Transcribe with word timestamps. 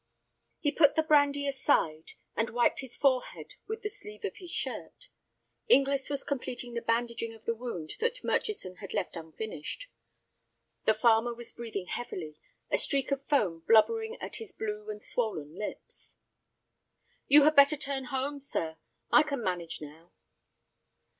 He 0.59 0.71
put 0.71 0.95
the 0.95 1.03
brandy 1.03 1.45
aside, 1.47 2.13
and 2.35 2.49
wiped 2.49 2.79
his 2.79 2.97
forehead 2.97 3.53
with 3.67 3.83
the 3.83 3.91
sleeve 3.91 4.25
of 4.25 4.37
his 4.37 4.49
shirt. 4.49 5.09
Inglis 5.67 6.09
was 6.09 6.23
completing 6.23 6.73
the 6.73 6.81
bandaging 6.81 7.35
of 7.35 7.45
the 7.45 7.53
wound 7.53 7.91
that 7.99 8.23
Murchison 8.23 8.77
had 8.77 8.95
left 8.95 9.15
unfinished. 9.15 9.89
The 10.85 10.95
farmer 10.95 11.35
was 11.35 11.51
breathing 11.51 11.85
heavily, 11.85 12.39
a 12.71 12.79
streak 12.79 13.11
of 13.11 13.23
foam 13.27 13.59
blubbering 13.67 14.17
at 14.19 14.37
his 14.37 14.51
blue 14.51 14.89
and 14.89 14.99
swollen 14.99 15.53
lips. 15.55 16.17
"You 17.27 17.43
had 17.43 17.55
better 17.55 17.77
turn 17.77 18.05
home, 18.05 18.41
sir, 18.41 18.77
I 19.11 19.21
can 19.21 19.43
manage 19.43 19.81
now." 19.83 20.11